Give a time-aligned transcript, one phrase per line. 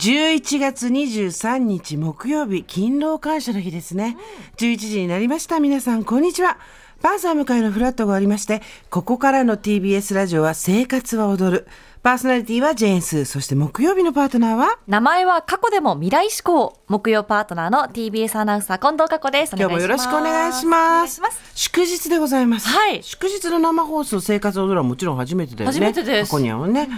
[0.00, 4.16] 11月23日木曜日勤労感謝の日ですね、
[4.56, 5.60] 11時になりました。
[5.60, 6.56] 皆さんこんにちは。
[7.02, 11.66] パンサー向かいのフラットがありましてここからの TBS ラジオは生活は踊る。
[12.02, 14.78] パーソナリティはジェーンスそして木曜日のパートナーは？
[14.86, 16.78] 名前は過去でも未来志向。
[16.88, 19.54] 木曜パートナーの TBS アナウンサー近藤佳子です。
[19.54, 21.20] 今日もよろしくお願いします。
[21.54, 23.02] 祝日でございます、はい。
[23.02, 25.74] 祝日の生放送生活踊るはもちろん初めてだよね。
[25.74, 26.30] 初めてです。
[26.30, 26.88] 過去にはね、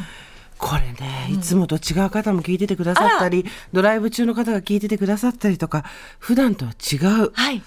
[0.62, 5.85] これね、いつもと違う方も聞いててくださったり、ドライブ中の方が聞いててくださったりとか、
[6.21, 7.61] 普段とは違うはい。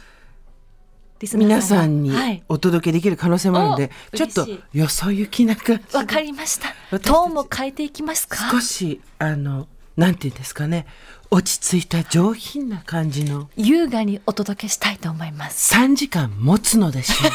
[1.33, 2.43] 皆さんにはい。
[2.47, 6.99] お届けできる可能性もあるので、おちょっとよそ行きな感じわかりました。
[6.99, 8.49] トーンも変えていきますか？
[8.49, 10.87] 少し、あの、なんていうんですかね、
[11.31, 13.49] 落ち着いた上品な感じの。
[13.57, 15.73] 優雅にお届けしたいと思います。
[15.75, 17.31] 3時間持つのでしょう。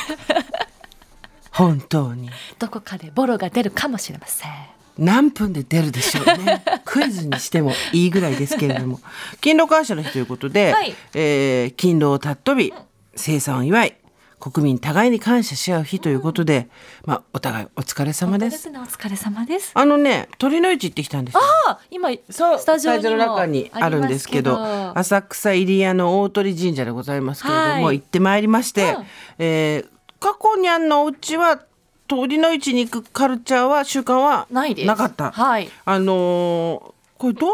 [1.53, 2.31] 本当に。
[2.59, 4.51] どこかでボロが出るかもしれません
[4.99, 6.63] 何分で出るでしょうね。
[6.85, 9.01] クイズにしてもいいぐらいですけれども。
[9.37, 12.75] 勤労感謝の日ということで、はいえー勤労を尊び、
[13.17, 13.97] 生産を祝い、
[14.41, 16.69] 国民互いに感謝し合う日ということで、
[17.05, 18.47] まあ、お互いお疲れ様で。
[18.47, 21.41] 本当ですすねお疲れ様ですあのね、鳥の市行ってきたんですよ。
[21.69, 24.59] あ今そうスタジオの中にあるんですけど
[24.97, 29.07] 浅草入谷の大鳥神社でございますけれども、はい行ってまいりまして、うん
[29.39, 31.63] えー過去にあんのお家は
[32.11, 34.89] 鳥の市に行くカルチャーは習慣はないです。
[34.89, 35.31] なかった。
[35.31, 35.71] はい。
[35.85, 37.47] あのーこれど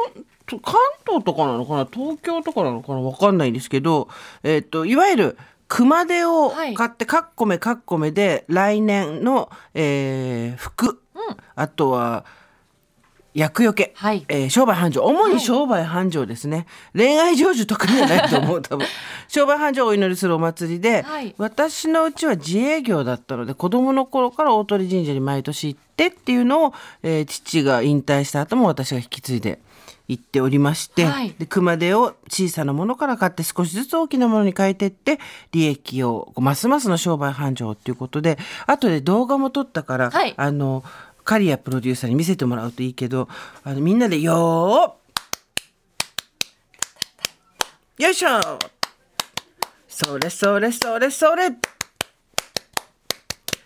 [0.46, 1.88] 関東とかなのかな？
[1.92, 3.00] 東京とかなのかな？
[3.00, 4.08] わかんないんですけど、
[4.42, 6.74] えっ、と、いわゆる熊手をはい。
[6.74, 11.02] 買って、かっこめかっこめで来年の、えー服、
[11.54, 12.24] あとは、
[13.36, 14.24] 厄除け、はい。
[14.28, 15.02] えー商売繁盛。
[15.04, 18.86] 主に商売繁盛ですね、恋愛成就とかではないと思う 多分。
[19.28, 21.34] 商売繁盛をお祈りするお祭りで、はい。
[21.36, 29.58] 私のうちは自営業だったので子供の頃から大鳥神社に毎年行ってっていうのを、えー父が引退した後も私が引き継いで
[30.08, 31.34] 行っておりまして、はい。
[31.38, 35.18] で熊手を小さなものから買って少しずつ大きなものに変えてって
[35.52, 40.32] 利益をますますの商売繁盛っていうことで後で動画も撮ったから、はい。
[40.36, 40.84] あの
[41.26, 43.28] カリアプロデューサーに見せてもらうといいけど
[43.64, 48.28] あのみんなでよーよいしょ。
[49.88, 51.50] それそれそれそれ。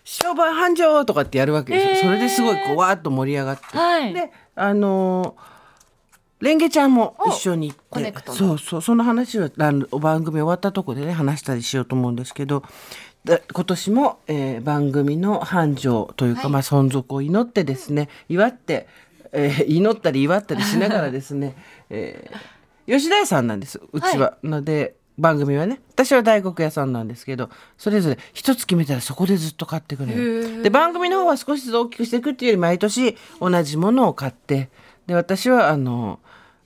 [0.05, 2.19] 商売繁盛とかってやるわけですよ、へー。
[2.19, 4.15] それですごいこうわーっと盛り上がって、はい。
[4.15, 5.51] であのー
[6.41, 8.15] レンゲちゃんも一緒に行って。
[8.33, 8.83] そうそう。
[8.83, 12.67] その話はあの番組終わったとこでね話したりしようと思うんですけどで
[13.27, 16.51] 今年も、えー番組の繁盛というか、はい。
[16.53, 18.89] まあ、存続を祈ってですね祝って、
[19.33, 21.55] えー祈ったり祝ったりしながらですね、
[21.91, 24.37] えー吉田屋さんなんですうちは。
[24.43, 30.63] ので番組はね私は大黒屋さんなんですけどそれぞれ一つ決めたらそこでずっと買ってくれる。
[30.63, 34.71] で番組の方は少しずつ大きくしていくっていうより毎年同じものを買って
[35.07, 36.21] で私はあの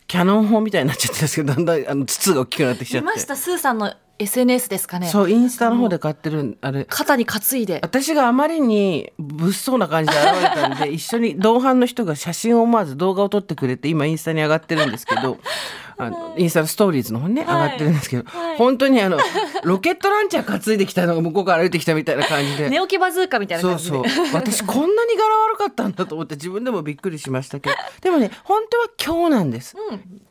[0.06, 3.06] キャノン砲みたいになっちゃってるんですけどだんだんあの筒が大きくなってきちゃって。
[3.08, 3.34] 見ました？
[3.36, 5.08] スーさんの SNS ですかね。
[5.08, 6.84] そうインスタの方で買ってるあれ。
[6.88, 7.80] 肩に担いで。
[7.82, 15.38] 私があまりに物騒な感じで現れたんで 一緒に同伴の人が写真を思わず動画を撮ってくれて今インスタに上がってるんですけど
[15.96, 18.56] あのインスタのストーリーズの方にね、はい上がってるんですけど、はい。
[18.58, 19.18] 本当にあの
[19.62, 22.68] ロケットランチャー担いできたのが向こうから歩いてきたみたいな感じで。
[22.68, 24.08] 寝起きバズーカみたいなそう感じで。
[24.08, 27.76] そう私こんなに柄悪かったんだと思って自分でもびっくりしましたけど。
[28.00, 29.76] でもね本当は今日なんです、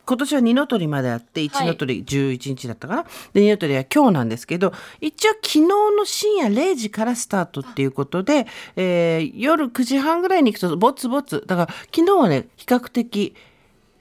[0.06, 13.35] 今年は二の鳥まであって一の鳥11日だったかな、で二の鳥は今日なんですけど一応昨日の深夜0時からスタートっていうことで、えー夜9時半ぐらいに行くとぼつぼつだから昨日はね比較的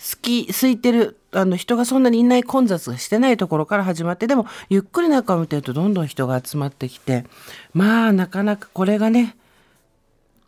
[0.02, 7.24] 好き空いてるあの人がそんなにいない混雑がしてないところから始まってでもゆっくり中を見てるとどんどん人が集まってきて
[7.72, 9.36] まあなかなかこれがね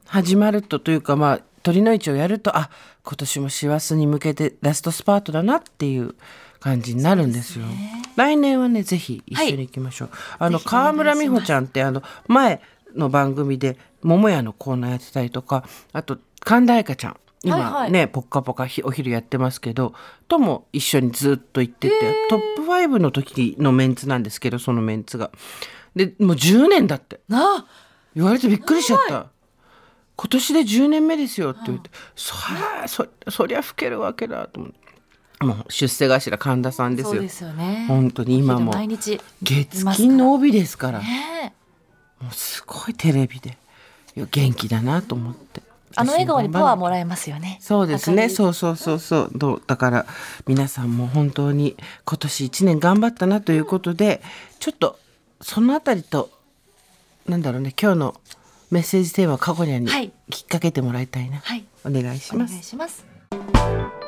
[0.06, 2.68] 始まるとというかまあ鳥の市をやるとあ
[3.04, 6.14] 今年も師走に向けてラストスパートだなっていう
[6.58, 7.64] 感じになるんですよ。
[8.16, 10.10] 来年はねぜひ一緒に行きましょう。
[10.38, 12.60] あのぜひお願いします川村美穂ちゃんってあの前
[12.96, 18.08] の番組で桃屋のコーナーやってたりとかあと神田愛花ちゃん今ね、はいはい。
[18.08, 19.94] ぽっかぽかひお昼やってますけど
[20.28, 21.94] とも一緒にずっと行ってて、
[22.28, 25.30] トップ5の時のメンツなんですけどそのメンツが。
[25.94, 27.20] でもう10年だって。
[27.30, 27.66] あ。
[28.14, 29.26] 言われてびっくりしちゃった。
[30.16, 34.78] 今年で10年目ですよって言って、そりゃそそりゃ老けるわけだと思って。
[35.44, 37.12] もう出世頭神田さんですよ。
[37.12, 37.86] そうですよね。
[37.88, 38.72] 本当に今も。
[38.72, 41.00] 毎日月金の帯ですから。
[41.00, 41.54] ね
[42.20, 43.58] もうすごいテレビで。
[44.16, 45.60] 元気だなと思って
[45.96, 47.58] あの笑顔にパワーもららえますよね。
[47.60, 48.28] そうですね。
[48.28, 49.30] そうそうそうそう。
[49.34, 50.06] どうだから
[50.46, 54.22] 皆さんも本当に今年1年頑張ったなということで
[54.60, 54.98] ちょっと
[55.40, 56.30] そのあたりと
[57.26, 58.20] なんだろうね今日の
[58.70, 59.88] メッセージテーマを過去に
[60.30, 61.64] きっかけてもらいたいな、はい。
[61.84, 64.03] お願いしお願ますいします